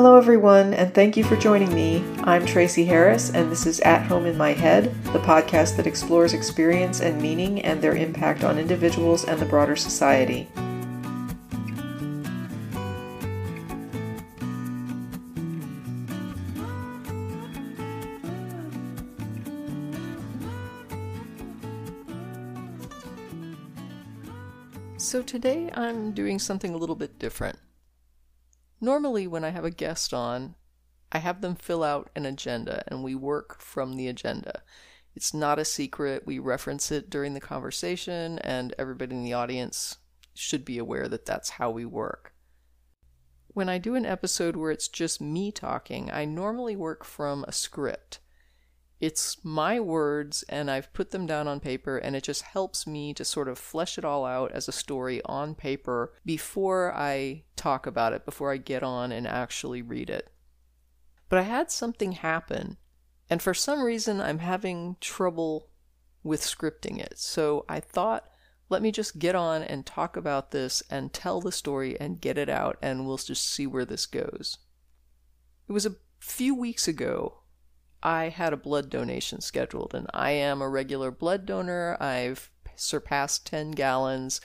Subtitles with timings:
[0.00, 2.04] Hello, everyone, and thank you for joining me.
[2.22, 6.34] I'm Tracie Harris, and this is At Home in My Head, the podcast that explores
[6.34, 10.46] experience and meaning and their impact on individuals and the broader society.
[24.96, 27.58] So, today I'm doing something a little bit different.
[28.80, 30.54] Normally, when I have a guest on,
[31.10, 34.62] I have them fill out an agenda and we work from the agenda.
[35.14, 36.26] It's not a secret.
[36.26, 39.96] We reference it during the conversation, and everybody in the audience
[40.32, 42.34] should be aware that that's how we work.
[43.48, 47.52] When I do an episode where it's just me talking, I normally work from a
[47.52, 48.20] script.
[49.00, 53.14] It's my words, and I've put them down on paper, and it just helps me
[53.14, 57.86] to sort of flesh it all out as a story on paper before I talk
[57.86, 60.30] about it, before I get on and actually read it.
[61.28, 62.76] But I had something happen,
[63.30, 65.68] and for some reason, I'm having trouble
[66.24, 67.18] with scripting it.
[67.18, 68.28] So I thought,
[68.68, 72.36] let me just get on and talk about this and tell the story and get
[72.36, 74.58] it out, and we'll just see where this goes.
[75.68, 77.42] It was a few weeks ago
[78.02, 81.96] I had a blood donation scheduled, and I am a regular blood donor.
[82.00, 84.40] I've surpassed 10 gallons,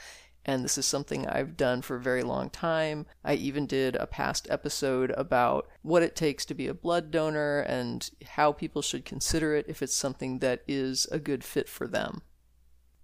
[0.46, 3.06] and this is something I've done for a very long time.
[3.24, 7.59] I even did a past episode about what it takes to be a blood donor
[7.62, 11.88] and how people should consider it if it's something that is a good fit for
[11.88, 12.24] them.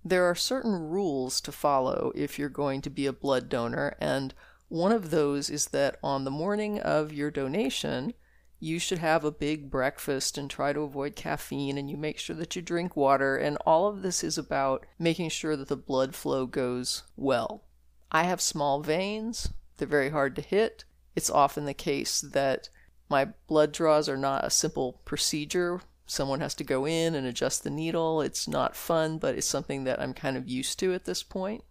[0.04, 4.34] There are certain rules to follow if you're going to be a blood donor, and
[4.68, 8.14] one of those is that on the morning of your donation,
[8.59, 12.36] you should have a big breakfast and try to avoid caffeine and you make sure
[12.36, 16.14] that you drink water and all of this is about making sure that the blood
[16.14, 17.64] flow goes well.
[18.12, 20.84] I have small veins, they're very hard to hit.
[21.16, 22.70] It's often the case that
[23.09, 25.81] my blood draws are not a simple procedure.
[26.06, 28.22] Someone has to go in and adjust the needle.
[28.22, 31.64] It's not fun, but it's something that I'm kind of used to at this point.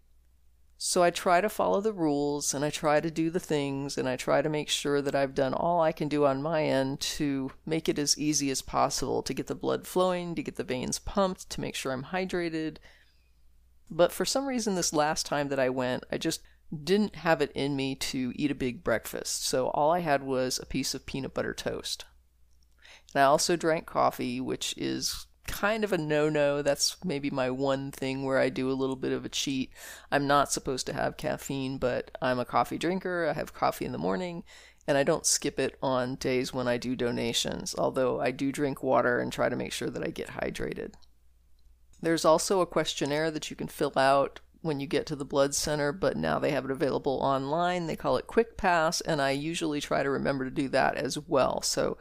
[0.81, 4.09] So I try to follow the rules and I try to do the things and
[4.09, 7.01] I try to make sure that I've done all I can do on my end
[7.01, 10.63] to make it as easy as possible to get the blood flowing, to get the
[10.63, 12.77] veins pumped, to make sure I'm hydrated.
[13.91, 16.43] But for some reason, this last time that I went, I just
[16.85, 19.45] didn't have it in me to eat a big breakfast.
[19.45, 22.05] So all I had was a piece of peanut butter toast.
[23.13, 25.27] And I also drank coffee, which is
[25.59, 26.63] kind of a no no.
[26.63, 29.73] That's maybe my one thing where I do a little bit of a cheat.
[30.11, 33.27] I'm not supposed to have caffeine, but I'm a coffee drinker.
[33.29, 34.45] I have coffee in the morning,
[34.87, 38.83] and I don't skip it on days when I do donations, although I do drink
[38.83, 40.95] water and try to make sure that I get hydrated.
[42.01, 45.57] There's also a questionnaire that you can fill out when you get to the blood
[45.57, 47.87] center, but now they have it available online.
[47.89, 51.19] They call it Quick Pass, and I usually try to remember to do that as
[51.19, 51.63] well.
[51.63, 51.99] So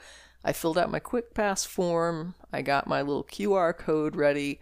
[0.48, 4.62] I filled out my quick pass form, I got my little QR code ready,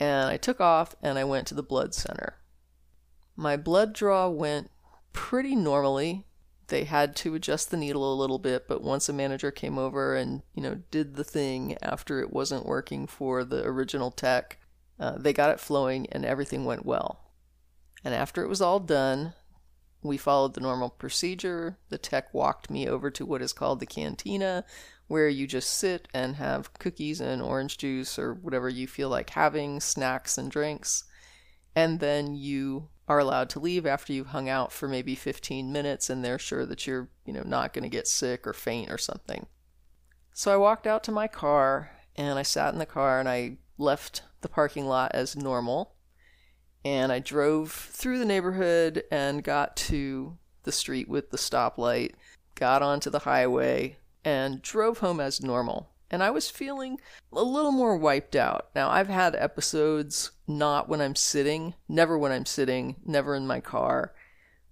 [0.00, 2.38] and I took off and I went to the blood center.
[3.36, 4.70] My blood draw went
[5.12, 6.24] pretty normally.
[6.68, 10.16] They had to adjust the needle a little bit, but once a manager came over
[10.16, 14.56] and, you know, did the thing after it wasn't working for the original tech,
[14.98, 17.20] uh, they got it flowing and everything went well.
[18.02, 19.34] And after it was all done,
[20.02, 21.76] we followed the normal procedure.
[21.90, 24.64] The tech walked me over to what is called the cantina,
[25.08, 29.30] where you just sit and have cookies and orange juice or whatever you feel like
[29.30, 31.04] having, snacks and drinks.
[31.74, 36.10] And then you are allowed to leave after you've hung out for maybe 15 minutes
[36.10, 38.98] and they're sure that you're, you know, not going to get sick or faint or
[38.98, 39.46] something.
[40.34, 43.56] So I walked out to my car and I sat in the car and I
[43.78, 45.94] left the parking lot as normal.
[46.84, 52.12] And I drove through the neighborhood and got to the street with the stoplight,
[52.54, 55.90] got onto the highway, and drove home as normal.
[56.10, 56.98] And I was feeling
[57.32, 58.70] a little more wiped out.
[58.74, 63.60] Now, I've had episodes not when I'm sitting, never when I'm sitting, never in my
[63.60, 64.14] car,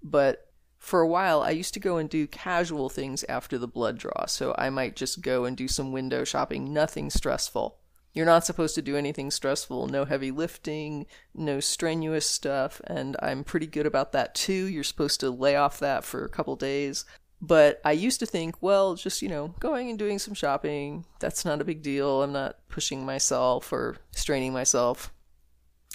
[0.03, 0.49] but
[0.87, 4.27] For a while, I used to go and do casual things after the blood draw.
[4.27, 7.79] So I might just go and do some window shopping, nothing stressful.
[8.15, 13.43] You're not supposed to do anything stressful, no heavy lifting, no strenuous stuff, and I'm
[13.43, 14.67] pretty good about that too.
[14.69, 17.05] You're supposed to lay off that for a couple days.
[17.41, 21.45] But I used to think, well, just, you know, going and doing some shopping, that's
[21.45, 22.23] not a big deal.
[22.23, 25.13] I'm not pushing myself or straining myself.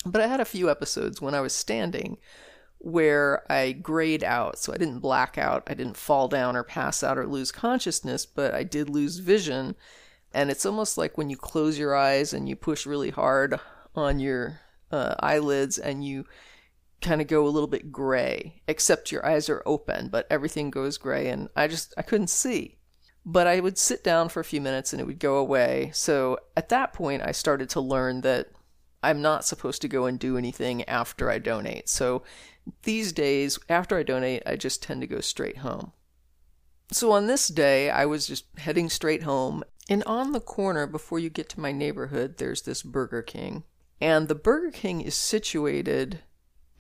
[0.06, 2.18] But I had a few episodes when I was standing
[2.78, 4.60] where I grayed out.
[4.60, 8.26] So I didn't black out, I didn't fall down or pass out or lose consciousness,
[8.26, 9.76] but I did lose vision
[10.34, 13.60] and it's almost like when you close your eyes and you push really hard
[13.96, 14.62] on your
[14.92, 16.26] uh, eyelids and you
[17.02, 20.98] kind of go a little bit gray except your eyes are open but everything goes
[20.98, 22.78] gray and i just i couldn't see.
[23.26, 25.92] But i would sit down for a few minutes and it would go away.
[25.94, 28.50] So at that point i started to learn that
[29.04, 31.90] i'm not supposed to go and do anything after i donate.
[31.90, 32.24] So
[32.84, 35.92] these days after i donate i just tend to go straight home.
[36.94, 41.20] So on this day, I was just heading straight home and on the corner, before
[41.20, 43.64] you get to my neighborhood, there's this Burger King.
[44.00, 46.22] And the Burger King is situated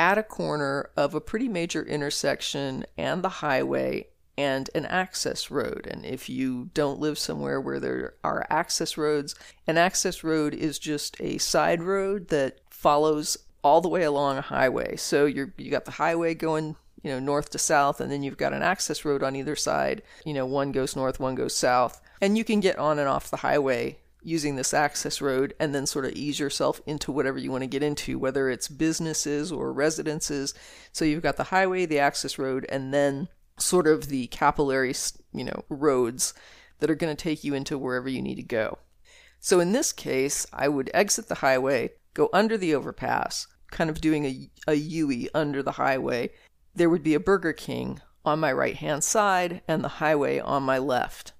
[0.01, 5.87] at a corner of a pretty major intersection and the highway and an access road.
[5.87, 9.35] And if you don't live somewhere where there are access roads,
[9.67, 14.41] an access road is just a side road that follows all the way along a
[14.41, 14.95] highway.
[14.95, 18.37] So you're you got the highway going you know north to south and then you've
[18.37, 21.99] got an access road on either side you know one goes north one goes south
[22.21, 25.85] and you can get on and off the highway using this access road and then
[25.85, 29.73] sort of ease yourself into whatever you want to get into, whether it's businesses or
[29.73, 30.53] residences.
[30.91, 33.27] So you've got the highway, the access road, and then
[33.57, 34.93] sort of the capillary,
[35.33, 36.33] you know, roads
[36.79, 38.79] that are going to take you into wherever you need to go.
[39.39, 44.01] So in this case, I would exit the highway, go under the overpass, kind of
[44.01, 46.29] doing a, a U under the highway.
[46.75, 50.63] There would be a Burger King on my right hand side and the highway on
[50.63, 51.33] my left.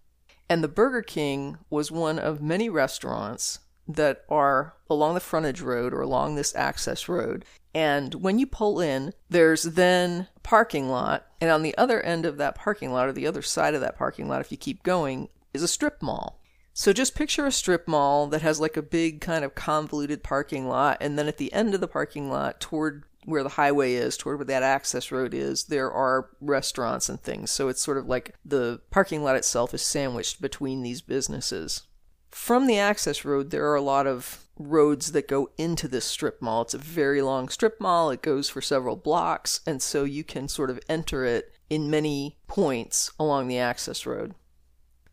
[0.51, 5.93] And the Burger King was one of many restaurants that are along the frontage road
[5.93, 7.45] or along this access road.
[7.73, 11.25] And when you pull in, there's then a parking lot.
[11.39, 13.97] And on the other end of that parking lot, or the other side of that
[13.97, 16.41] parking lot, if you keep going, is a strip mall.
[16.73, 20.67] So just picture a strip mall that has like a big kind of convoluted parking
[20.67, 20.97] lot.
[20.99, 24.37] And then at the end of the parking lot, toward where the highway is, toward
[24.37, 27.51] where that access road is, there are restaurants and things.
[27.51, 31.83] So it's sort of like the parking lot itself is sandwiched between these businesses.
[32.29, 36.41] From the access road, there are a lot of roads that go into this strip
[36.41, 36.63] mall.
[36.63, 40.47] It's a very long strip mall, it goes for several blocks, and so you can
[40.47, 44.33] sort of enter it in many points along the access road.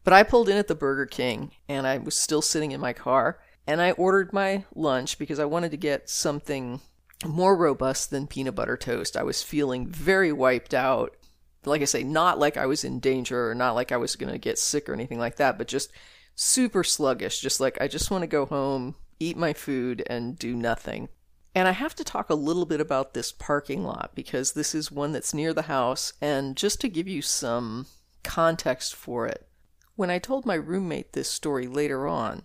[0.05, 2.93] But I pulled in at the Burger King and I was still sitting in my
[2.93, 6.81] car and I ordered my lunch because I wanted to get something
[7.25, 9.17] more robust than peanut butter toast.
[9.17, 11.17] I was feeling very wiped out.
[11.65, 14.33] Like I say, not like I was in danger or not like I was going
[14.33, 15.93] to get sick or anything like that, but just
[16.35, 17.41] super sluggish.
[17.41, 21.09] Just like I just want to go home, eat my food, and do nothing.
[21.55, 24.93] And I have to talk a little bit about this parking lot because this is
[24.93, 26.13] one that's near the house.
[26.21, 27.87] And just to give you some
[28.23, 29.49] context for it,
[29.97, 32.43] when I told my roommate this story later on,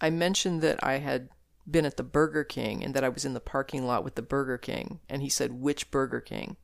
[0.00, 1.28] I mentioned that I had
[1.70, 4.22] been at the Burger King and that I was in the parking lot with the
[4.22, 5.00] Burger King.
[5.08, 6.56] And he said, Which Burger King?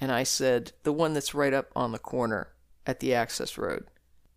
[0.00, 2.52] And I said, The one that's right up on the corner
[2.86, 3.86] at the access road.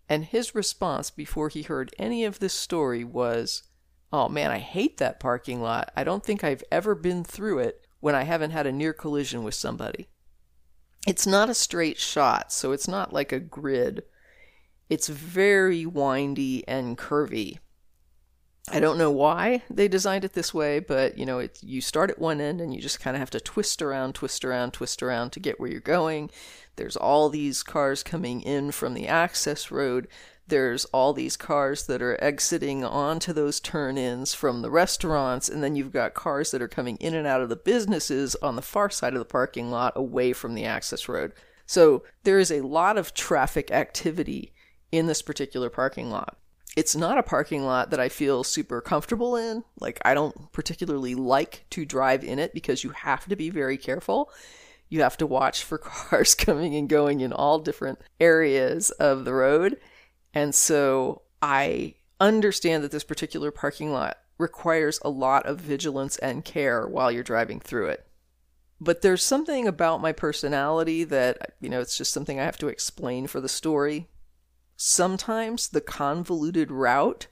[0.08, 3.64] And his response before he heard any of this story was,
[4.12, 5.92] Oh man, I hate that parking lot.
[5.96, 9.44] I don't think I've ever been through it when I haven't had a near collision
[9.44, 10.10] with somebody.
[11.08, 14.04] It's not a straight shot, so it's not like a grid.
[14.90, 17.60] It's very windy and curvy.
[18.72, 22.12] I don't know why they designed it this way, but you know, it, you start
[22.12, 25.02] at one end and you just kind of have to twist around, twist around, twist
[25.02, 26.30] around to get where you're going.
[26.76, 30.08] There's all these cars coming in from the access road.
[30.48, 35.64] There's all these cars that are exiting onto those turn ins from the restaurants, and
[35.64, 38.62] then you've got cars that are coming in and out of the businesses on the
[38.62, 41.34] far side of the parking lot away from the access road.
[41.66, 44.54] So there is a lot of traffic activity
[44.92, 46.38] in this particular parking lot
[46.76, 49.64] it's not a parking lot that I feel super comfortable in.
[49.80, 53.78] Like, I don't particularly like to drive in it because you have to be very
[53.78, 54.32] careful.
[54.88, 59.34] You have to watch for cars coming and going in all different areas of the
[59.34, 59.78] road.
[60.34, 66.46] And so I understand that this particular parking lot requires a lot of vigilance and
[66.46, 68.06] care while you're driving through it.
[68.82, 72.68] But there's something about my personality that, you know, it's just something I have to
[72.68, 74.08] explain for the story
[74.82, 77.28] sometimes the convoluted route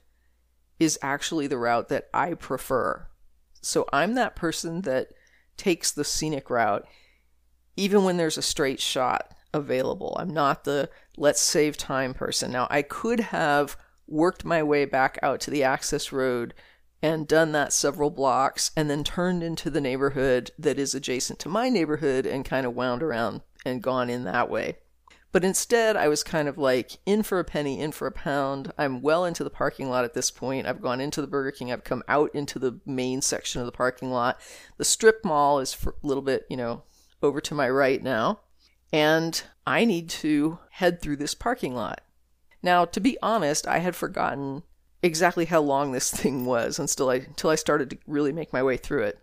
[0.78, 3.08] is actually the route that I prefer.
[3.62, 5.08] So I'm that person that
[5.56, 6.86] takes the scenic route
[7.74, 9.34] even when there's a straight shot.
[9.54, 10.14] available.
[10.20, 12.52] I'm not the let's save time person.
[12.52, 16.52] Now, I could have worked my way back out to the access road
[17.02, 21.48] and done that several blocks and then turned into the neighborhood that is adjacent to
[21.48, 24.76] my neighborhood and kind of wound around and gone in that way.
[25.30, 28.72] But instead, I was kind of like in for a penny, in for a pound.
[28.78, 30.66] I'm well into the parking lot at this point.
[30.66, 31.70] I've gone into the Burger King.
[31.70, 34.40] I've come out into the main section of the parking lot.
[34.78, 36.82] The strip mall is a little bit, you know,
[37.22, 38.40] over to my right now.
[38.90, 42.00] And I need to head through this parking lot.
[42.62, 44.62] Now, to be honest, I had forgotten
[45.02, 48.62] exactly how long this thing was until I until I started to really make my
[48.62, 49.22] way through it.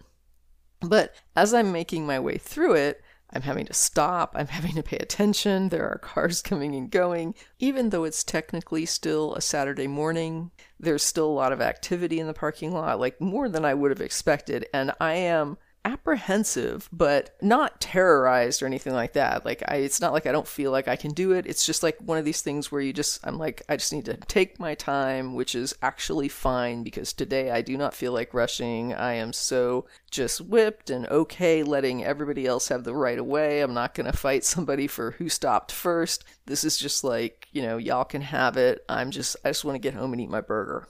[0.82, 4.84] But as I'm making my way through it, I'm having to stop, I'm having to
[4.84, 7.36] pay attention, there are cars coming and going.
[7.60, 12.28] Even though it's technically still a Saturday morning, there's still a lot of activity in
[12.28, 17.36] the parking lot, like more than I would have expected, and I am apprehensive, but
[17.42, 19.46] not terrorized or anything like that.
[19.46, 21.46] Like I it's not like I don't feel like I can do it.
[21.46, 24.06] It's just like one of these things where you just I'm like I just need
[24.06, 28.34] to take my time, which is actually fine because today I do not feel like
[28.34, 28.94] rushing.
[28.94, 33.62] I am so just whipped and okay letting everybody else have the right of way.
[33.62, 36.24] I'm not going to fight somebody for who stopped first.
[36.48, 38.84] This is just like, you know, y'all can have it.
[38.90, 40.88] I'm just I just want to get home and eat my burger.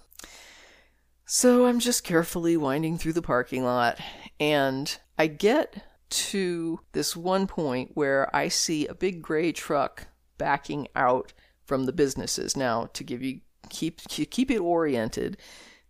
[1.28, 4.00] So I'm just carefully winding through the parking lot,
[4.40, 10.88] and I get to this one point where I see a big gray truck backing
[10.96, 12.56] out from the businesses.
[12.56, 15.38] Now, to give you keep keep it oriented,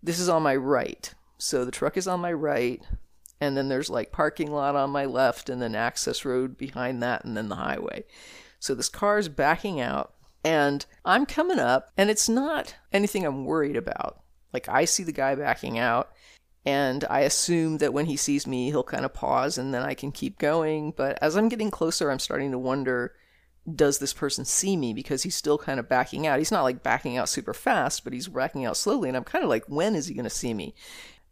[0.02, 1.14] this is on my right.
[1.38, 2.82] So the truck is on my right,
[3.42, 7.26] and then there's like parking lot on my left, and then access road behind that,
[7.26, 8.06] and then the highway.
[8.60, 10.14] So this car is backing out,
[10.46, 14.22] and I'm coming up, and it's not anything I'm worried about.
[14.56, 16.14] Like I see the guy backing out
[16.66, 19.96] and I assume that when he sees me, he'll kind of pause and then I
[19.96, 20.94] can keep going.
[20.96, 23.14] But as I'm getting closer, I'm starting to wonder
[23.76, 24.94] does this person see me?
[24.94, 26.40] Because he's still kind of backing out.
[26.40, 29.10] He's not like backing out super fast, but he's backing out slowly.
[29.10, 30.74] And I'm kind of like, when is he going to see me?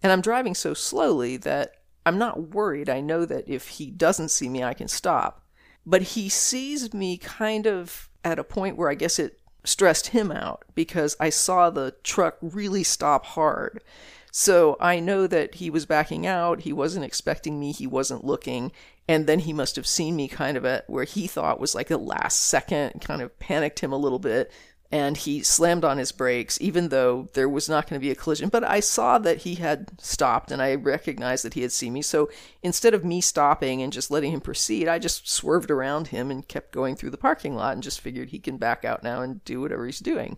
[0.02, 1.76] And I'm driving so slowly that
[2.06, 2.90] I'm not worried.
[2.90, 5.46] I know that if he doesn't see me, I can stop.
[5.86, 10.32] But he sees me kind of at a point where I guess it stressed him
[10.32, 13.84] out because I saw the truck really stop hard.
[14.32, 16.62] So I know that he was backing out.
[16.62, 17.72] He wasn't expecting me.
[17.72, 18.72] He wasn't looking.
[19.08, 21.88] And then he must have seen me kind of at where he thought was like
[21.88, 24.52] the last second, kind of panicked him a little bit
[24.94, 28.16] and he slammed on his brakes, even though there was not going to be a
[28.16, 28.50] collision.
[28.50, 32.04] But I saw that he had stopped, and I recognized that he had seen me.
[32.04, 32.30] So
[32.62, 36.48] instead of me stopping and just letting him proceed, I just swerved around him and
[36.48, 39.44] kept going through the parking lot and just figured he can back out now and
[39.46, 40.38] do whatever he's doing.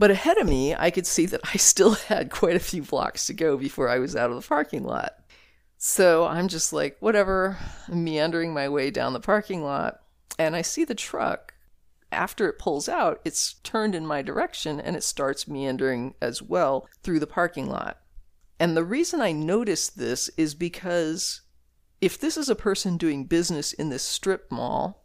[0.00, 3.26] But ahead of me, I could see that I still had quite a few blocks
[3.26, 5.12] to go before I was out of the parking lot.
[5.76, 10.00] So I'm just like, whatever, I'm meandering my way down the parking lot,
[10.38, 11.52] and I see the truck.
[12.10, 16.88] After it pulls out, it's turned in my direction and it starts meandering as well
[17.02, 18.00] through the parking lot.
[18.58, 21.42] And the reason I noticed this is because
[22.00, 25.04] if this is a person doing business in this strip mall,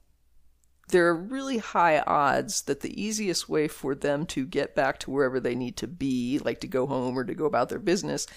[0.89, 5.11] there are really high odds that the easiest way for them to get back to
[5.11, 8.27] wherever they need to be, like to go home or to go about their business,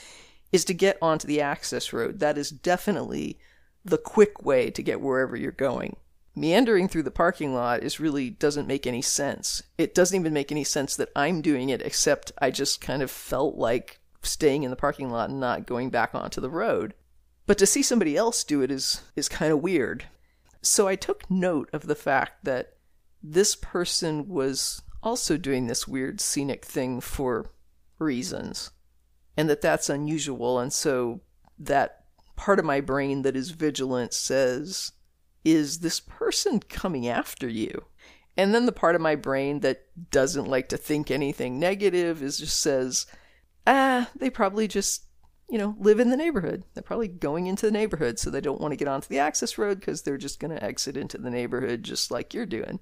[0.50, 2.20] is to get onto the access road.
[2.20, 3.38] That is definitely
[3.84, 5.96] the quick way to get wherever you're going.
[6.34, 9.62] Meandering through the parking lot is really doesn't make any sense.
[9.76, 13.10] It doesn't even make any sense that I'm doing it, except I just kind of
[13.10, 16.94] felt like staying in the parking lot and not going back onto the road.
[17.46, 20.04] But to see somebody else do it is is kind of weird.
[20.68, 22.74] So I took note of the fact that
[23.22, 27.52] this person was also doing this weird scenic thing for
[27.98, 28.70] reasons,
[29.34, 30.58] and that that's unusual.
[30.58, 31.22] And so
[31.58, 32.04] that
[32.36, 34.92] part of my brain that is vigilant says,
[35.42, 37.86] Is this person coming after you?
[38.36, 42.38] And then the part of my brain that doesn't like to think anything negative is
[42.38, 43.06] just says,
[43.66, 45.07] Ah, they probably just
[45.48, 46.64] you know, live in the neighborhood.
[46.74, 49.56] They're probably going into the neighborhood, so they don't want to get onto the access
[49.56, 52.80] road because they're just going to exit into the neighborhood just like you're doing.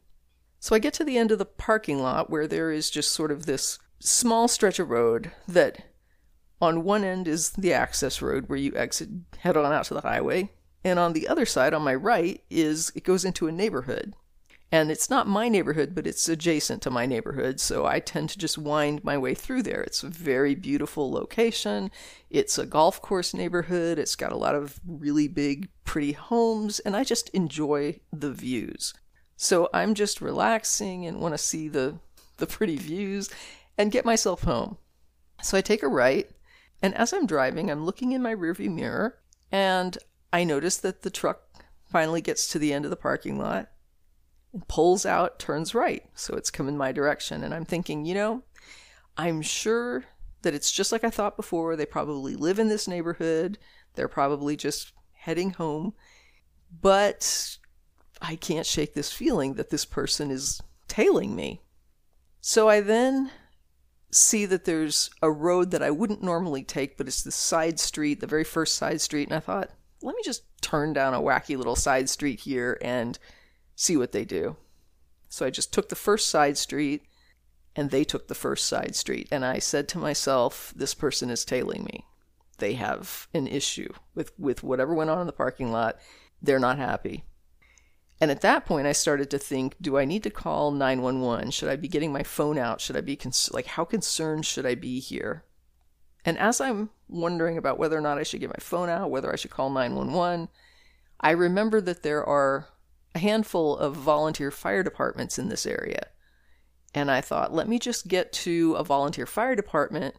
[0.59, 3.31] So I get to the end of the parking lot where there is just sort
[3.31, 5.85] of this small stretch of road that
[6.61, 10.01] on one end is the access road where you exit, head on out to the
[10.01, 10.51] highway,
[10.83, 14.15] and on the other side, on my right, is it goes into a neighborhood.
[14.73, 18.39] And it's not my neighborhood, but it's adjacent to my neighborhood, so I tend to
[18.39, 19.81] just wind my way through there.
[19.81, 21.93] It's a very beautiful location.
[22.31, 23.99] It's a golf course neighborhood.
[23.99, 28.93] It's got a lot of really big, pretty homes, and I just enjoy the views.
[29.37, 32.01] So I'm just relaxing and want to see the,
[32.39, 33.31] the pretty views
[33.79, 34.79] and get myself home.
[35.43, 36.29] So I take a right,
[36.83, 39.19] and as I'm driving, I'm looking in my rearview mirror,
[39.53, 39.97] and
[40.33, 41.43] I notice that the truck
[41.89, 43.69] finally gets to the end of the parking lot
[44.69, 46.03] pulls out, turns right.
[46.15, 47.45] So it's coming my direction.
[47.45, 48.43] And I'm thinking, you know,
[49.17, 50.05] I'm sure
[50.43, 51.77] that it's just like I thought before.
[51.77, 53.59] They probably live in this neighborhood.
[53.95, 55.95] They're probably just heading home.
[56.81, 57.59] But
[58.21, 61.63] I can't shake this feeling that this person is tailing me.
[62.41, 63.31] So I then
[64.11, 68.21] see that there's a road that I wouldn't normally take, but it's the side street,
[68.21, 69.29] the very first side street.
[69.29, 69.71] And I thought,
[70.03, 73.19] let me just turn down a wacky little side street here and
[73.77, 74.57] see what they do.
[75.29, 77.03] So I just took the first side street
[77.77, 79.29] and they took the first side street.
[79.31, 82.07] And I said to myself, this person is tailing me.
[82.59, 85.99] They have an issue with, with whatever went on in the parking lot.
[86.43, 87.25] They're not happy.
[88.19, 91.51] And at that point, I started to think, do I need to call 911?
[91.51, 92.81] Should I be getting my phone out?
[92.81, 95.45] Should I be, cons- like, how concerned should I be here?
[96.25, 99.31] And as I'm wondering about whether or not I should get my phone out, whether
[99.31, 100.49] I should call 911,
[101.21, 102.69] I remember that there are
[103.17, 106.07] a handful of volunteer fire departments in this area.
[106.95, 110.17] And I thought, let me just get to a volunteer fire department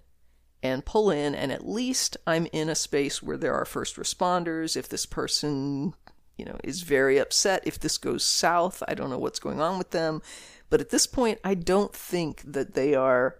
[0.63, 4.75] and pull in, and at least I'm in a space where there are first responders.
[4.75, 5.93] If this person,
[6.37, 9.77] you know, is very upset, if this goes south, I don't know what's going on
[9.77, 10.23] with them.
[10.71, 13.35] But at this point, I don't think that they are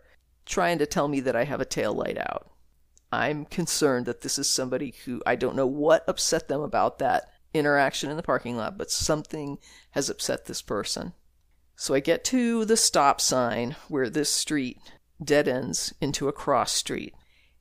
[0.45, 2.51] trying to tell me that I have a tail light out.
[3.11, 7.31] I'm concerned that this is somebody who I don't know what upset them about that
[7.54, 9.58] interaction in the parking lot, but something
[9.92, 11.13] has upset this person.
[11.75, 14.80] So I get to the stop sign where this street
[15.24, 17.13] dead ends into a cross street.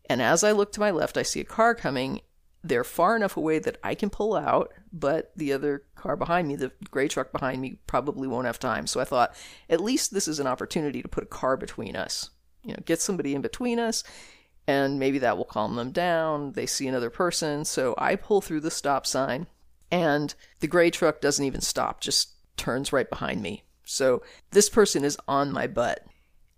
[0.09, 2.21] And as I look to my left, I see a car coming.
[2.65, 6.57] They're far enough away that I can pull out, but the other car behind me,
[6.57, 8.87] the gray truck behind me, probably won't have time.
[8.87, 9.35] So I thought,
[9.69, 12.31] at least this is an opportunity to put a car between us.
[12.63, 14.03] You know, get somebody in between us,
[14.67, 16.53] and maybe that will calm them down.
[16.53, 17.65] They see another person.
[17.65, 19.47] So I pull through the stop sign
[19.91, 23.65] and the gray truck doesn't even stop, just turns right behind me.
[23.85, 26.05] So this person is on my butt.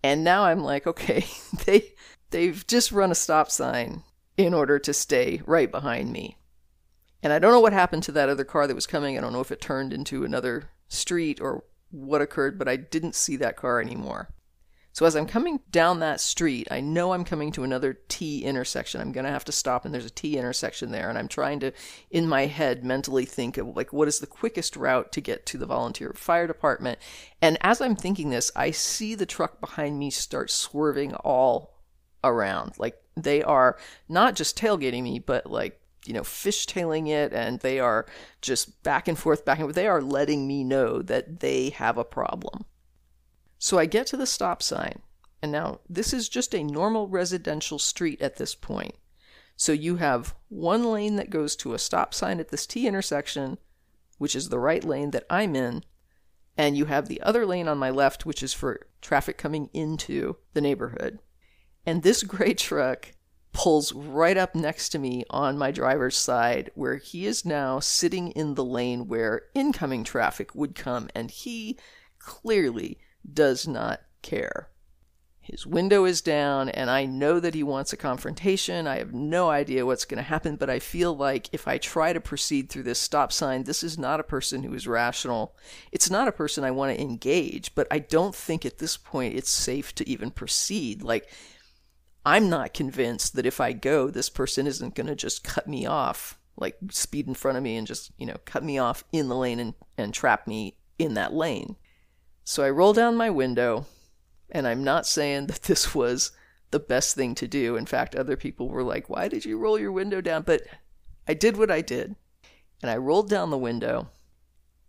[0.03, 1.27] And now I'm like, okay,
[1.67, 1.93] they
[2.31, 4.03] they've just run a stop sign
[4.37, 6.37] in order to stay right behind me.
[7.23, 9.19] And I don't know what happened to that other car that was coming.
[9.19, 13.17] I don't know if it turned into another street or what occurred, but I didn't
[13.17, 14.29] see that car anymore.
[14.99, 19.01] So as I'm coming down that street, I know I'm coming to another T intersection.
[19.01, 21.61] I'm going to have to stop and there's a T intersection there and I'm trying
[21.61, 21.71] to
[22.11, 25.57] in my head mentally think of like what is the quickest route to get to
[25.57, 26.99] the volunteer fire department.
[27.41, 31.79] And as I'm thinking this, I see the truck behind me start swerving all
[32.25, 32.73] around.
[32.77, 37.79] Like they are not just tailgating me, but like you know, fishtailing it, and they
[37.79, 38.07] are
[38.43, 39.77] just back and forth, back and forth.
[39.77, 42.65] They are letting me know that they have a problem.
[43.59, 45.01] So I get to the stop sign,
[45.43, 48.95] and now this is just a normal residential street at this point.
[49.57, 53.59] So you have one lane that goes to a stop sign at this T intersection,
[54.17, 55.85] which is the right lane that I'm in,
[56.57, 60.37] and you have the other lane on my left, which is for traffic coming into
[60.55, 61.19] the neighborhood.
[61.85, 63.13] And this gray truck
[63.53, 68.31] pulls right up next to me on my driver's side, where he is now sitting
[68.33, 71.77] in the lane where incoming traffic would come, and he
[72.21, 72.99] clearly
[73.33, 74.69] does not care.
[75.49, 78.87] His window is down, and I know that he wants a confrontation.
[78.87, 82.13] I have no idea what's going to happen, but I feel like if I try
[82.13, 85.57] to proceed through this stop sign, this is not a person who is rational.
[85.91, 89.37] It's not a person I want to engage, but I don't think at this point
[89.37, 91.03] it's safe to even proceed.
[91.03, 91.31] Like,
[92.27, 95.87] I'm not convinced that if I go, this person isn't going to just cut me
[95.87, 99.29] off, like speed in front of me and just, you know, cut me off in
[99.29, 101.77] the lane and, and trap me in that lane.
[102.49, 103.85] So I roll down my window,
[104.51, 106.33] and I'm not saying that this was
[106.71, 107.77] the best thing to do.
[107.77, 110.45] In fact, other people were like, Why did you roll your window down?
[110.45, 110.63] But
[111.29, 112.17] I did what I did,
[112.81, 114.09] and I rolled down the window.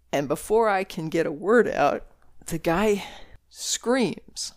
[0.10, 2.06] And before I can get a word out,
[2.46, 3.04] the guy
[3.50, 4.54] screams,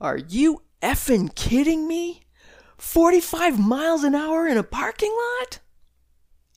[0.00, 2.22] Are you effing kidding me?
[2.76, 5.60] 45 miles an hour in a parking lot?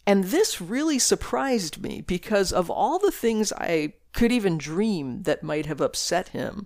[0.08, 5.44] And this really surprised me because of all the things I could even dream that
[5.44, 6.66] might have upset him.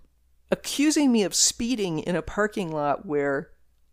[0.52, 3.50] Accusing me of speeding in a parking lot where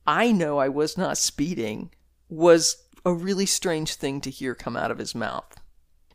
[0.06, 1.90] I know I was not speeding
[2.28, 5.56] was a really strange thing to hear come out of his mouth.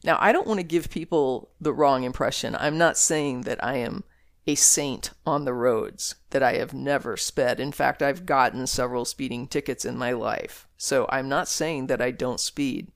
[0.04, 2.56] Now, I don't want to give people the wrong impression.
[2.56, 4.04] I'm not saying that I am
[4.48, 7.60] a saint on the roads, that I have never sped.
[7.60, 10.68] In fact, I've gotten several speeding tickets in my life.
[10.78, 12.92] So I'm not saying that I don't speed.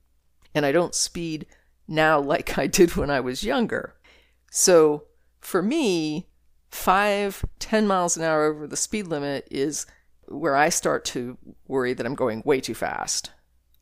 [0.54, 1.46] And I don't speed
[1.88, 3.95] now like I did when I was younger.
[4.58, 5.04] So
[5.38, 6.28] for me,
[6.70, 9.84] five, ten miles an hour over the speed limit is
[10.28, 11.36] where I start to
[11.68, 13.32] worry that I'm going way too fast.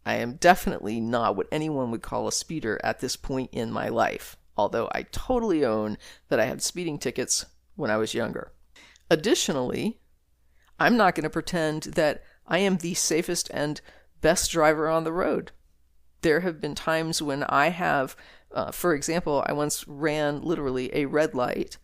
[0.05, 3.89] I am definitely not what anyone would call a speeder at this point in my
[3.89, 5.97] life, although I totally own
[6.29, 8.51] that I had speeding tickets when I was younger.
[9.09, 10.01] Additionally,
[10.81, 13.81] I'm not going to pretend that I am the safest and
[14.21, 15.53] best driver on the road.
[16.23, 18.17] There have been times when I have,
[18.55, 21.77] uh, for example, I once ran literally a red light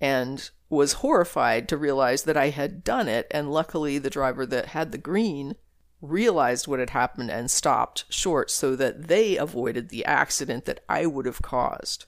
[0.00, 3.26] and was horrified to realize that I had done it.
[3.30, 5.56] And luckily, the driver that had the green
[6.00, 11.06] realized what had happened and stopped short so that they avoided the accident that I
[11.06, 12.06] would have caused.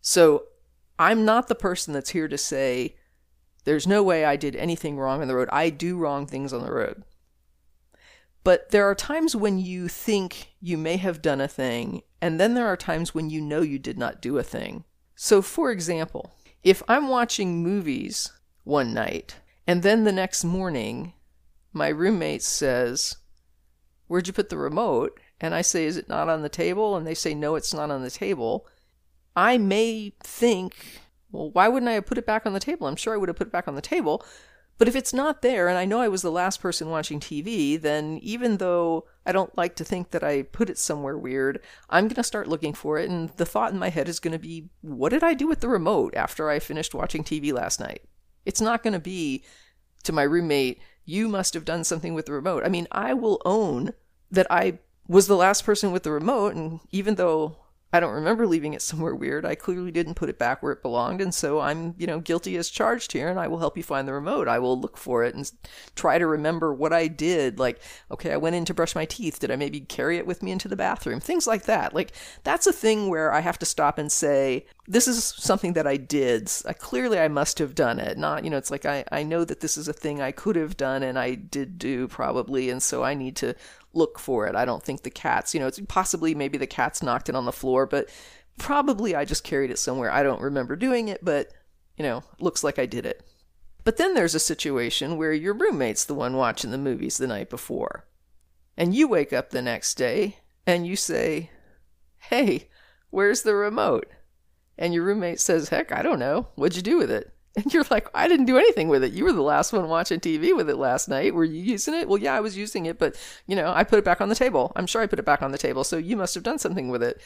[0.00, 0.44] So
[0.98, 2.96] I'm not the person that's here to say,
[3.64, 5.48] there's no way I did anything wrong on the road.
[5.50, 7.02] I do wrong things on the road.
[8.44, 12.54] But there are times when you think you may have done a thing, and then
[12.54, 14.84] there are times when you know you did not do a thing.
[15.16, 18.32] So, for example, if I'm watching movies
[18.64, 21.14] one night, and then the next morning
[21.74, 23.16] my roommate says,
[24.06, 25.18] Where'd you put the remote?
[25.40, 26.96] And I say, Is it not on the table?
[26.96, 28.66] And they say, No, it's not on the table.
[29.34, 31.00] I may think,
[31.32, 32.86] Well, why wouldn't I have put it back on the table?
[32.86, 34.24] I'm sure I would have put it back on the table.
[34.76, 37.80] But if it's not there, and I know I was the last person watching TV,
[37.80, 42.04] then even though I don't like to think that I put it somewhere weird, I'm
[42.04, 43.08] going to start looking for it.
[43.08, 45.60] And the thought in my head is going to be, what did I do with
[45.60, 48.02] the remote after I finished watching TV last night?
[48.44, 49.44] It's not going to be
[50.04, 52.62] to my roommate, you must have done something with the remote.
[52.64, 53.92] I mean, I will own
[54.30, 56.54] that I was the last person with the remote.
[56.54, 57.56] And even though
[57.94, 59.46] I don't remember leaving it somewhere weird.
[59.46, 62.56] I clearly didn't put it back where it belonged, and so I'm, you know, guilty
[62.56, 64.48] as charged here, and I will help you find the remote.
[64.48, 65.48] I will look for it and
[65.94, 67.60] try to remember what I did.
[67.60, 67.80] Like,
[68.10, 69.38] okay, I went in to brush my teeth.
[69.38, 71.20] Did I maybe carry it with me into the bathroom?
[71.20, 71.94] Things like that.
[71.94, 72.10] Like,
[72.42, 75.96] that's a thing where I have to stop and say, this is something that I
[75.96, 76.50] did.
[76.66, 78.18] I, clearly, I must have done it.
[78.18, 80.56] Not, you know, it's like I, I know that this is a thing I could
[80.56, 83.54] have done and I did do probably, and so I need to
[83.94, 84.54] look for it.
[84.54, 87.44] I don't think the cats, you know, it's possibly maybe the cats knocked it on
[87.44, 88.08] the floor, but
[88.58, 90.10] probably I just carried it somewhere.
[90.10, 91.50] I don't remember doing it, but,
[91.96, 93.22] you know, looks like I did it.
[93.84, 97.50] But then there's a situation where your roommate's the one watching the movies the night
[97.50, 98.06] before.
[98.76, 101.50] And you wake up the next day and you say,
[102.18, 102.68] Hey,
[103.10, 104.10] where's the remote?
[104.78, 106.48] And your roommate says, Heck, I don't know.
[106.54, 107.33] What'd you do with it?
[107.56, 109.12] And you're like, I didn't do anything with it.
[109.12, 111.34] You were the last one watching TV with it last night.
[111.34, 112.08] Were you using it?
[112.08, 114.34] Well, yeah, I was using it, but, you know, I put it back on the
[114.34, 114.72] table.
[114.74, 116.88] I'm sure I put it back on the table, so you must have done something
[116.88, 117.20] with it.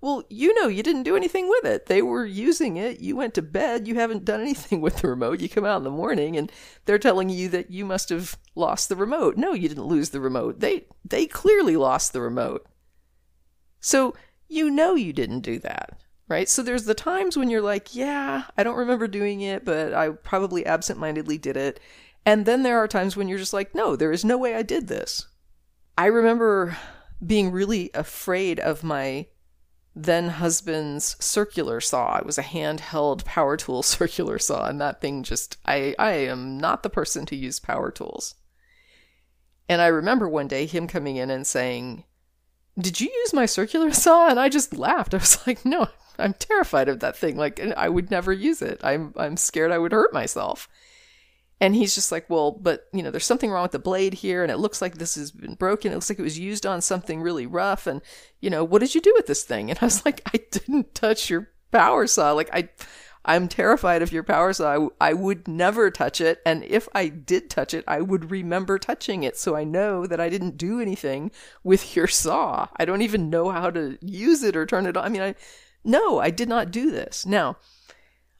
[0.00, 1.86] Well, you know, you didn't do anything with it.
[1.86, 3.00] They were using it.
[3.00, 3.88] You went to bed.
[3.88, 5.40] You haven't done anything with the remote.
[5.40, 6.50] You come out in the morning and
[6.84, 9.36] they're telling you that you must have lost the remote.
[9.36, 10.60] No, you didn't lose the remote.
[10.60, 12.66] They they clearly lost the remote.
[13.80, 14.14] So,
[14.48, 16.48] you know you didn't do that right?
[16.48, 20.10] So there's the times when you're like, yeah, I don't remember doing it, but I
[20.10, 21.80] probably absentmindedly did it.
[22.24, 24.62] And then there are times when you're just like, no, there is no way I
[24.62, 25.28] did this.
[25.96, 26.76] I remember
[27.24, 29.26] being really afraid of my
[29.98, 32.18] then husband's circular saw.
[32.18, 36.58] It was a handheld power tool circular saw, and that thing just I I am
[36.58, 38.34] not the person to use power tools.
[39.68, 42.04] And I remember one day him coming in and saying,
[42.78, 45.14] "Did you use my circular saw?" And I just laughed.
[45.14, 47.36] I was like, "No, I'm terrified of that thing.
[47.36, 48.80] Like I would never use it.
[48.82, 50.68] I'm I'm scared I would hurt myself.
[51.58, 54.42] And he's just like, well, but you know, there's something wrong with the blade here,
[54.42, 55.90] and it looks like this has been broken.
[55.90, 58.02] It looks like it was used on something really rough, and
[58.40, 59.70] you know, what did you do with this thing?
[59.70, 62.32] And I was like, I didn't touch your power saw.
[62.32, 62.68] Like I,
[63.24, 64.88] I'm terrified of your power saw.
[65.00, 68.78] I, I would never touch it, and if I did touch it, I would remember
[68.78, 71.30] touching it, so I know that I didn't do anything
[71.64, 72.68] with your saw.
[72.76, 75.06] I don't even know how to use it or turn it on.
[75.06, 75.34] I mean, I
[75.86, 77.24] no, I did not do this.
[77.24, 77.56] Now,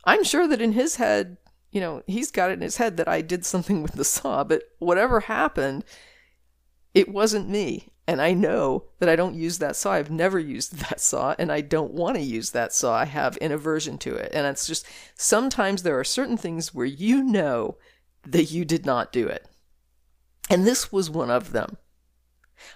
[0.04, 1.36] I'm sure that in his head,
[1.70, 4.44] you know, he's got it in his head that I did something with the saw,
[4.44, 5.84] but whatever happened,
[6.94, 7.92] it wasn't me.
[8.08, 9.92] And I know that I don't use that saw.
[9.92, 12.96] I've never used that saw, and I don't want to use that saw.
[12.96, 14.32] I have an aversion to it.
[14.32, 17.76] And it's just sometimes there are certain things where you know
[18.24, 19.48] that you did not do it.
[20.48, 21.76] And this was one of them.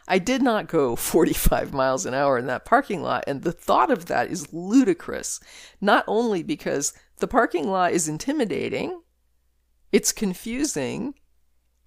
[0.09, 3.91] I did not go 45 miles an hour in that parking lot, and the thought
[3.91, 5.41] of that is ludicrous.
[5.81, 9.03] Not only because the parking lot is intimidating,
[9.93, 11.15] it's confusing,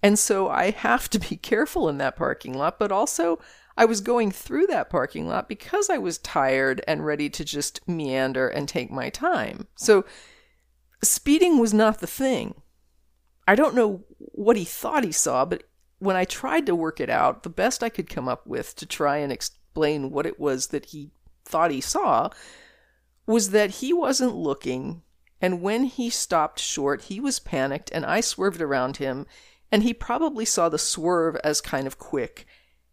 [0.02, 3.38] and so I have to be careful in that parking lot, but also
[3.76, 7.86] I was going through that parking lot because I was tired and ready to just
[7.88, 9.66] meander and take my time.
[9.74, 10.04] So
[11.02, 12.54] speeding was not the thing.
[13.46, 15.64] I don't know what he thought he saw, but
[15.98, 18.86] when I tried to work it out, the best I could come up with to
[18.86, 21.10] try and explain what it was that he
[21.44, 22.30] thought he saw
[23.26, 25.02] was that he wasn't looking,
[25.40, 29.26] and when he stopped short, he was panicked, and I swerved around him,
[29.72, 32.46] and he probably saw the swerve as kind of quick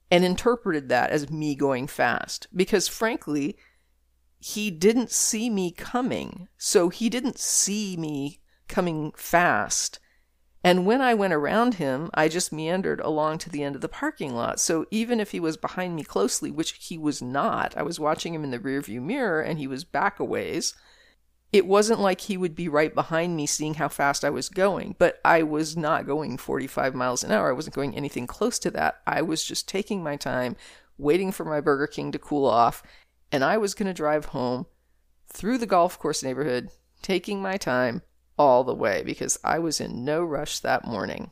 [0.09, 2.47] and interpreted that as me going fast.
[2.55, 3.57] Because frankly
[4.39, 9.99] he didn't see me coming so he didn't see me coming fast
[10.63, 13.89] and when I went around him, I just meandered along to the end of the
[13.89, 14.59] parking lot.
[14.59, 18.33] So even if he was behind me closely, which he was not, I was watching
[18.33, 20.75] him in the rearview mirror and he was back a ways
[21.51, 24.95] it wasn't like he would be right behind me seeing how fast I was going,
[24.97, 27.49] but I was not going 45 miles an hour.
[27.49, 29.01] I wasn't going anything close to that.
[29.05, 30.55] I was just taking my time,
[30.97, 32.83] waiting for my Burger King to cool off,
[33.31, 34.65] and I was going to drive home
[35.27, 36.69] through the golf course neighborhood,
[37.01, 38.01] taking my time
[38.37, 41.31] all the way because I was in no rush that morning.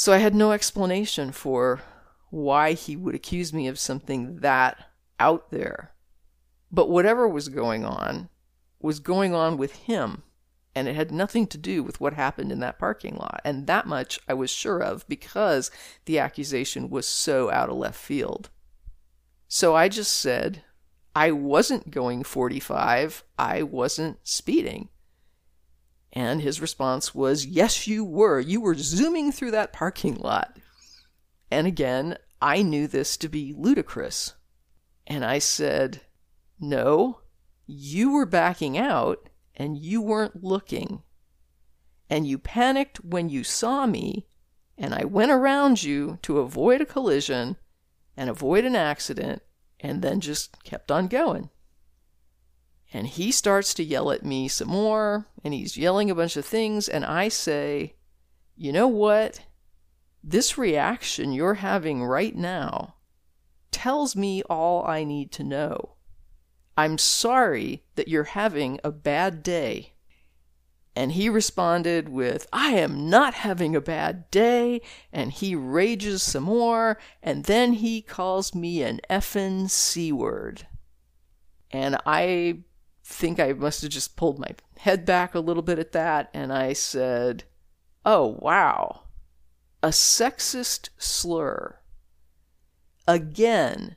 [0.00, 1.80] So I had no explanation for
[2.30, 4.78] why he would accuse me of something that
[5.18, 5.90] out there.
[6.70, 8.28] But whatever was going on
[8.78, 10.22] was going on with him,
[10.72, 13.40] and it had nothing to do with what happened in that parking lot.
[13.44, 15.68] And that much I was sure of because
[16.04, 18.50] the accusation was so out of left field.
[19.48, 20.62] So I just said,
[21.16, 24.90] I wasn't going 45, I wasn't speeding.
[26.12, 28.40] And his response was, Yes, you were.
[28.40, 30.58] You were zooming through that parking lot.
[31.50, 34.34] And again, I knew this to be ludicrous.
[35.06, 36.02] And I said,
[36.60, 37.20] No,
[37.66, 41.02] you were backing out and you weren't looking.
[42.08, 44.26] And you panicked when you saw me,
[44.78, 47.56] and I went around you to avoid a collision
[48.16, 49.42] and avoid an accident,
[49.80, 51.50] and then just kept on going.
[52.92, 56.46] And he starts to yell at me some more, and he's yelling a bunch of
[56.46, 56.88] things.
[56.88, 57.94] And I say,
[58.56, 59.40] You know what?
[60.24, 62.94] This reaction you're having right now
[63.70, 65.94] tells me all I need to know.
[66.76, 69.94] I'm sorry that you're having a bad day.
[70.94, 74.80] And he responded with, I am not having a bad day.
[75.12, 76.98] And he rages some more.
[77.22, 80.66] And then he calls me an effin' C word.
[81.70, 82.64] And I
[83.08, 86.52] think I must have just pulled my head back a little bit at that and
[86.52, 87.44] I said,
[88.04, 89.04] Oh, wow.
[89.82, 91.78] A sexist slur.
[93.06, 93.96] Again,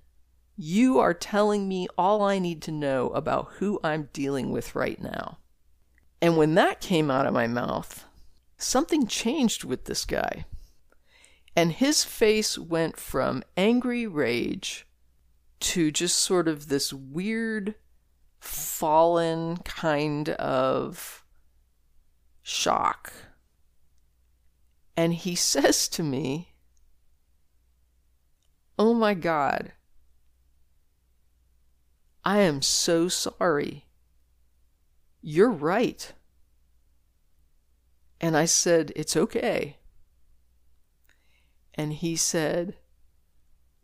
[0.56, 5.00] you are telling me all I need to know about who I'm dealing with right
[5.02, 5.40] now.
[6.22, 8.06] And when that came out of my mouth,
[8.58, 10.46] something changed with this guy.
[11.54, 14.88] And his face went from angry rage
[15.60, 17.76] to just sort of this weird
[18.42, 21.24] fallen kind of
[22.42, 23.14] shock.
[24.98, 26.50] And he says to me,
[28.78, 29.74] Oh my God,
[32.26, 33.86] I am so sorry.
[35.22, 36.12] You're right.
[38.20, 39.78] And I said, It's okay.
[41.76, 42.76] And he said,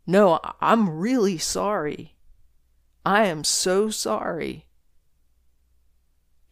[0.04, 2.17] No, I'm really sorry.
[3.08, 4.66] I am so sorry.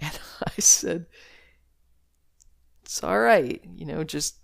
[0.01, 1.05] And I said,
[2.83, 3.63] It's all right.
[3.75, 4.39] You know, just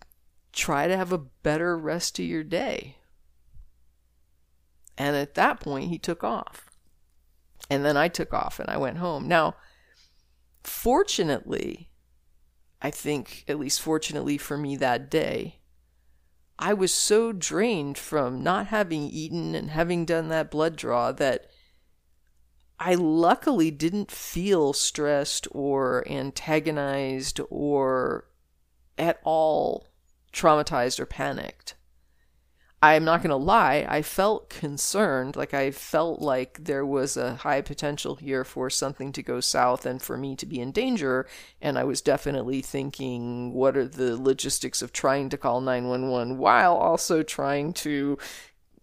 [0.53, 2.99] try to have a better rest of your day.
[4.99, 6.69] And at that point, he took off.
[7.71, 9.27] And then I took off and I went home.
[9.27, 9.57] Now,
[10.63, 11.89] fortunately,
[12.83, 15.61] I think, at least fortunately for me that day,
[16.59, 21.47] I was so drained from not having eaten and having done that blood draw that
[22.85, 28.25] I luckily didn't feel stressed or antagonized or
[28.99, 29.87] at all
[30.33, 31.77] traumatized or panicked.
[32.83, 35.37] I'm not going to lie, I felt concerned.
[35.37, 39.87] Like, I felt like there was a high potential here for something to go south
[39.87, 41.29] and for me to be in danger.
[41.61, 46.75] And I was definitely thinking, what are the logistics of trying to call 911 while
[46.75, 48.19] also trying to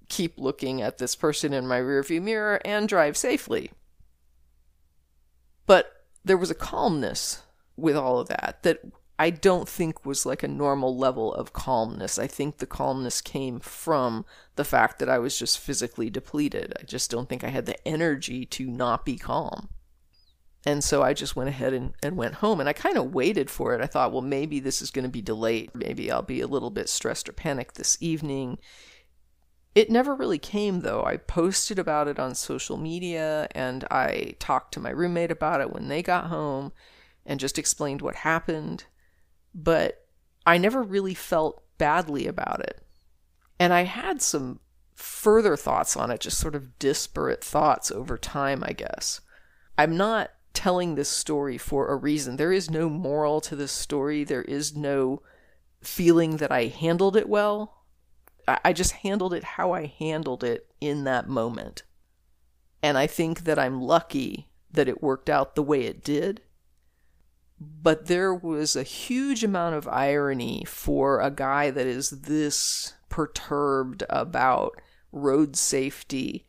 [0.08, 3.72] keep looking at this person in my rearview mirror and drive safely.
[5.70, 7.44] But there was a calmness
[7.78, 8.80] with all of that that
[9.20, 12.18] I don't think was like a normal level of calmness.
[12.18, 16.74] I think the calmness came from the fact that I was just physically depleted.
[16.80, 19.70] I just don't think I had the energy to not be calm.
[20.66, 23.52] And so I just went ahead and, and went home and I kind of waited
[23.52, 23.82] for it.
[23.82, 25.70] I thought, well, maybe this is going to be delayed.
[25.76, 28.58] Maybe I'll be a little bit stressed or panicked this evening.
[29.76, 31.04] It never really came though.
[31.04, 35.72] I posted about it on social media and I talked to my roommate about it
[35.72, 36.72] when they got home
[37.26, 38.86] and just explained what happened.
[39.54, 40.06] But
[40.46, 42.84] I never really felt badly about it.
[43.60, 44.60] And I had some
[44.96, 49.22] further thoughts on it, just sort of disparate thoughts over time, I guess.
[49.78, 52.36] I'm not telling this story for a reason.
[52.36, 54.24] There is no moral to this story.
[54.24, 55.22] There is no
[55.82, 57.79] feeling that I handled it well.
[58.64, 61.84] I just handled it how I handled it in that moment.
[62.82, 66.42] And I think that I'm lucky that it worked out the way it did.
[67.60, 74.04] But there was a huge amount of irony for a guy that is this perturbed
[74.10, 74.80] about
[75.12, 76.46] road safety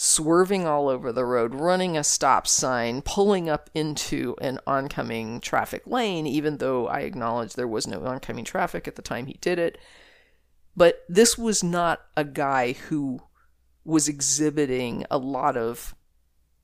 [0.00, 5.82] swerving all over the road, running a stop sign, pulling up into an oncoming traffic
[5.86, 9.58] lane, even though I acknowledge there was no oncoming traffic at the time he did
[9.58, 9.76] it.
[10.78, 13.20] But this was not a guy who
[13.84, 15.96] was exhibiting a lot of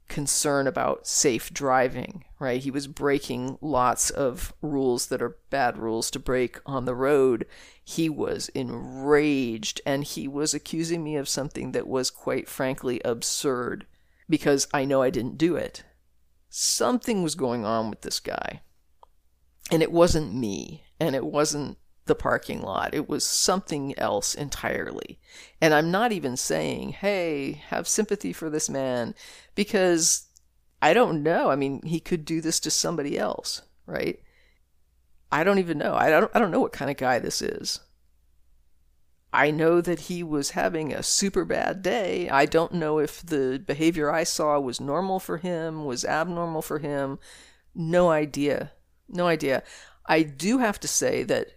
[0.07, 2.63] concern about safe driving, right?
[2.63, 7.45] He was breaking lots of rules that are bad rules to break on the road.
[7.83, 13.85] He was enraged and he was accusing me of something that was quite frankly absurd
[14.29, 15.83] because I know I didn't do it.
[16.49, 18.61] Something was going on with this guy.
[19.73, 22.95] And it wasn't me and it wasn't the parking lot.
[22.95, 25.19] It was something else entirely.
[25.61, 29.15] And I'm not even saying, hey, have sympathy for this man,
[29.55, 30.27] because
[30.83, 31.51] I don't know.
[31.51, 34.21] I mean, he could do this to somebody else, right?
[35.33, 35.95] I don't even know.
[35.95, 37.81] I don't, I don't know what kind of guy this is.
[39.33, 42.29] I know that he was having a super bad day.
[42.29, 46.79] I don't know if the behavior I saw was normal for him, was abnormal for
[46.79, 47.19] him.
[47.75, 48.71] No idea.
[49.09, 49.65] No idea.
[50.07, 51.49] I do have to say that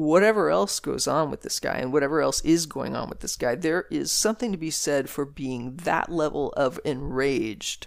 [0.00, 3.36] whatever else goes on with this guy and whatever else is going on with this
[3.36, 7.86] guy, there is something to be said for being that level of enraged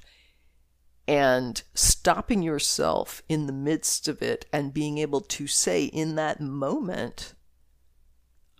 [1.07, 6.39] and stopping yourself in the midst of it and being able to say in that
[6.39, 7.33] moment,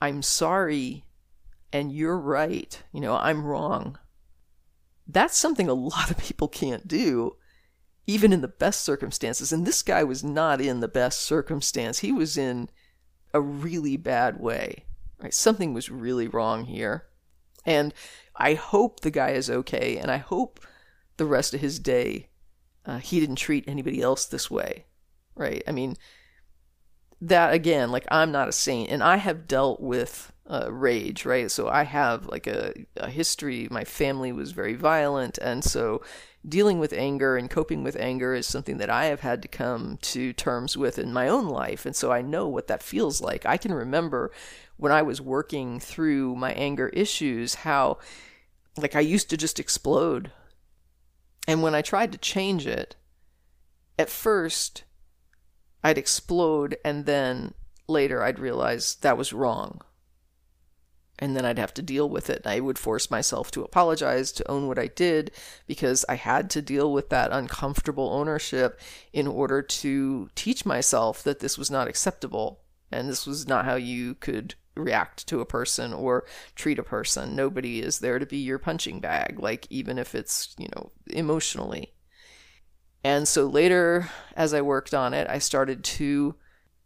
[0.02, 1.06] I'm sorry
[1.72, 2.82] and you're right.
[2.92, 4.00] You know, I'm wrong.
[5.08, 7.36] That's something a lot of people can't do,
[8.08, 9.54] even in the best circumstances.
[9.54, 12.00] And this guy was not in the best circumstance.
[12.00, 12.70] He was in
[13.34, 14.86] a really bad way.
[15.22, 15.34] Right?
[15.34, 17.06] Something was really wrong here.
[17.65, 17.93] And
[18.36, 20.60] I hope the guy is okay, and I hope
[21.17, 22.30] the rest of his day
[22.86, 24.86] uh, he didn't treat anybody else this way.
[25.36, 25.63] Right?
[25.67, 25.96] I mean,
[27.22, 31.50] that again, like, I'm not a saint, and I have dealt with uh, rage, right?
[31.50, 33.67] So I have like a, a history.
[33.72, 36.02] My family was very violent, and so
[36.47, 39.97] dealing with anger and coping with anger is something that I have had to come
[40.01, 41.86] to terms with in my own life.
[41.86, 43.45] And so I know what that feels like.
[43.45, 44.32] I can remember
[44.77, 47.97] when I was working through my anger issues how,
[48.77, 50.32] like, I used to just explode.
[51.47, 52.95] And when I tried to change it,
[53.97, 54.84] at first,
[55.84, 57.53] I'd explode and then
[57.88, 59.82] later I'd realize that was wrong
[61.19, 62.45] and then I'd have to deal with it.
[62.45, 65.32] I would force myself to apologize, to own what I did,
[65.67, 68.80] because I had to deal with that uncomfortable ownership
[69.12, 73.76] in order to teach myself that this was not acceptable and this was not how
[73.76, 77.36] you could react to a person or treat a person.
[77.36, 81.93] Nobody is there to be your punching bag, like even if it's, you know, emotionally.
[83.04, 86.36] And so later, as I worked on it, I started to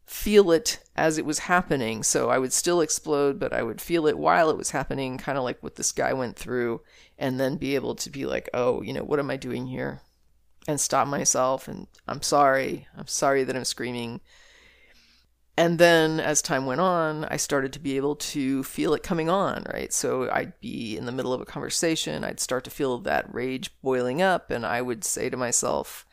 [0.08, 2.02] feel it as it was happening.
[2.02, 5.38] So I would still explode, but I would feel it while it was happening, kind
[5.38, 6.82] of like what this guy went through,
[7.18, 10.02] and then be able to be like, oh, you know, what am I doing here?
[10.68, 11.68] And stop myself.
[11.68, 12.88] And I'm sorry.
[12.98, 14.22] I'm sorry that I'm screaming.
[15.58, 19.28] And then as time went on, I started to be able to feel it coming
[19.28, 19.92] on, right?
[19.92, 23.72] So I'd be in the middle of a conversation, I'd start to feel that rage
[23.82, 26.06] boiling up, and I would say to myself,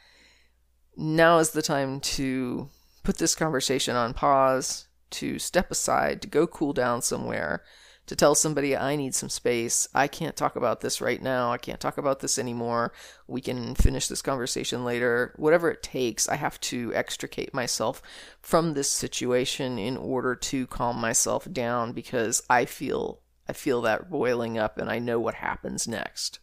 [0.96, 2.70] now is the time to
[3.04, 7.62] put this conversation on pause, to step aside, to go cool down somewhere,
[8.06, 9.88] to tell somebody I need some space.
[9.94, 11.52] I can't talk about this right now.
[11.52, 12.92] I can't talk about this anymore.
[13.28, 15.32] We can finish this conversation later.
[15.36, 18.02] Whatever it takes, I have to extricate myself
[18.42, 24.10] from this situation in order to calm myself down because I feel I feel that
[24.10, 26.40] boiling up and I know what happens next.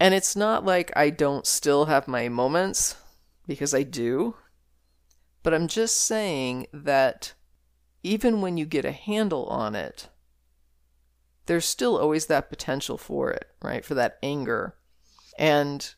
[0.00, 2.96] And it's not like I don't still have my moments,
[3.46, 4.36] because I do.
[5.46, 7.34] But I'm just saying that
[8.02, 10.08] even when you get a handle on it,
[11.46, 13.84] there's still always that potential for it, right?
[13.84, 14.74] For that anger.
[15.38, 15.94] And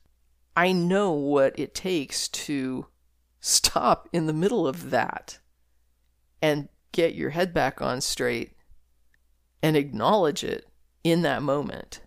[0.55, 2.89] I know what it takes to
[3.41, 5.39] stop in the middle of that
[6.43, 8.53] and get your head back on straight
[9.63, 10.67] and acknowledge it
[11.03, 12.03] in that moment.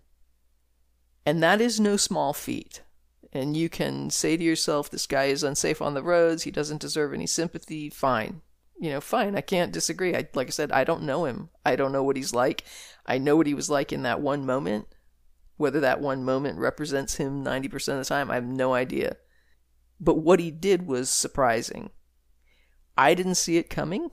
[1.26, 2.84] And that is no small feat.
[3.34, 6.44] And you can say to yourself, this guy is unsafe on the roads.
[6.44, 7.90] He doesn't deserve any sympathy.
[7.90, 8.42] Fine.
[8.80, 9.38] You know, fine.
[9.38, 10.16] I can't disagree.
[10.16, 11.50] I, like I said, I don't know him.
[11.66, 12.64] I don't know what he's like.
[13.06, 14.88] I know what he was like in that one moment.
[15.58, 19.18] Whether that one moment represents him 90% of the time, I have no idea.
[20.00, 21.92] But what he did was surprising.
[22.98, 24.10] I didn't see it coming.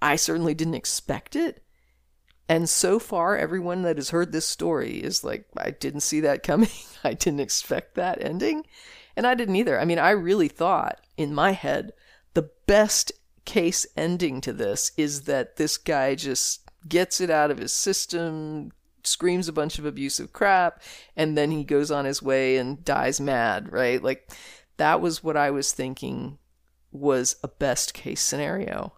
[0.00, 1.64] I certainly didn't expect it.
[2.48, 6.42] And so far, everyone that has heard this story is like, I didn't see that
[6.42, 6.70] coming.
[7.04, 8.64] I didn't expect that ending.
[9.16, 9.78] And I didn't either.
[9.78, 11.92] I mean, I really thought in my head,
[12.34, 13.12] the best
[13.44, 18.72] case ending to this is that this guy just gets it out of his system,
[19.02, 20.80] screams a bunch of abusive crap,
[21.16, 24.02] and then he goes on his way and dies mad, right?
[24.02, 24.30] Like,
[24.76, 26.38] that was what I was thinking
[26.92, 28.92] was a best case scenario.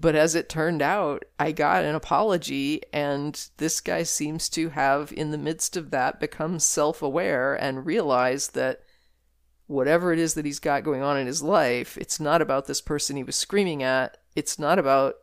[0.00, 5.12] But as it turned out, I got an apology, and this guy seems to have,
[5.12, 8.80] in the midst of that, become self aware and realized that
[9.66, 12.80] whatever it is that he's got going on in his life, it's not about this
[12.80, 14.16] person he was screaming at.
[14.34, 15.16] It's not about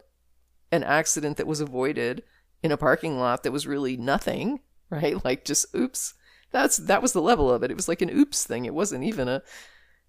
[0.71, 2.21] an accident that was avoided
[2.61, 4.59] in a parking lot that was really nothing,
[4.91, 5.23] right?
[5.25, 6.13] Like just oops.
[6.51, 7.71] That's that was the level of it.
[7.71, 8.65] It was like an oops thing.
[8.65, 9.41] It wasn't even a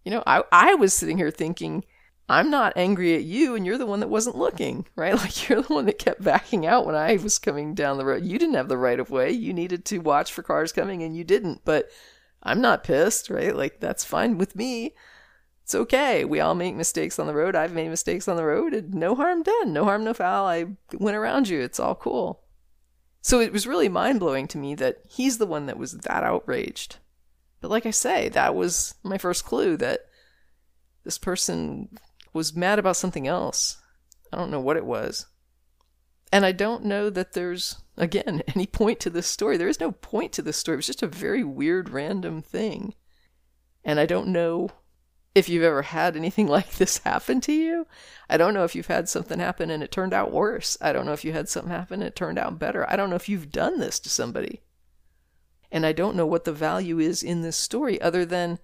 [0.05, 1.85] you know, I I was sitting here thinking
[2.31, 5.15] I'm not angry at you and you're the one that wasn't looking, right?
[5.21, 8.25] Like you're the one that kept backing out when I was coming down the road.
[8.25, 9.33] You didn't have the right of way.
[9.33, 11.63] You needed to watch for cars coming and you didn't.
[11.65, 11.91] But
[12.41, 13.55] I'm not pissed, right?
[13.55, 14.95] Like that's fine with me.
[15.65, 16.25] It's okay.
[16.25, 17.57] We all make mistakes on the road.
[17.57, 19.73] I've made mistakes on the road and no harm done.
[19.73, 20.47] No harm, no foul.
[20.47, 21.61] I went around you.
[21.61, 22.45] It's all cool.
[23.23, 26.23] So it was really mind blowing to me that he's the one that was that
[26.23, 26.99] outraged.
[27.61, 30.03] But like I say, that was my first clue that
[31.03, 31.89] this person
[32.33, 33.79] was mad about something else.
[34.33, 35.27] I don't know what it was.
[36.33, 39.57] And I don't know that there's, again, any point to this story.
[39.57, 40.77] There is no point to this story.
[40.77, 42.95] It was just a very weird, random thing.
[43.85, 44.71] And I don't know
[45.35, 47.87] if you've ever had anything like this happen to you.
[48.29, 50.77] I don't know if you've had something happen and it turned out worse.
[50.81, 52.89] I don't know if you had something happen and it turned out better.
[52.91, 54.63] I don't know if you've done this to somebody.
[55.73, 58.59] And I don't know what the value is in this story other than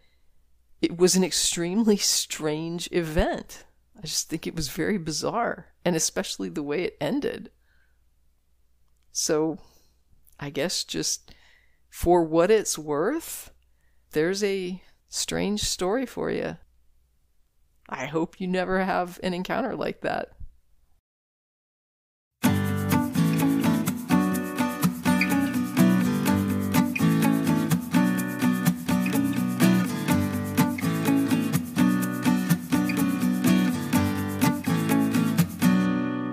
[0.80, 3.64] it was an extremely strange event.
[3.96, 7.50] I just think it was very bizarre, and especially the way it ended.
[9.10, 9.58] So,
[10.38, 11.34] I guess just
[11.88, 13.50] for what it's worth,
[14.10, 16.58] there's a strange story for you.
[17.88, 20.35] I hope you never have an encounter like that.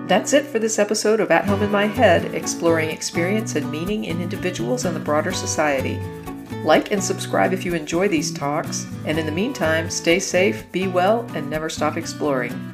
[0.06, 4.04] That's it for this episode of At Home in My Head, exploring experience and meaning
[4.04, 5.98] in individuals and the broader society.
[6.62, 10.86] Like and subscribe if you enjoy these talks, and in the meantime, stay safe, be
[10.88, 12.73] well, and never stop exploring.